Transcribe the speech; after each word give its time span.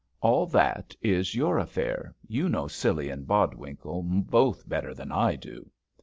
All 0.19 0.47
that 0.47 0.95
is 1.03 1.35
your 1.35 1.59
affair 1.59 2.15
you 2.27 2.49
know 2.49 2.65
Scilly 2.67 3.11
and 3.11 3.27
Bodwinkle 3.27 4.01
both 4.03 4.67
better 4.67 4.95
than 4.95 5.11
I 5.11 5.35
do. 5.35 5.69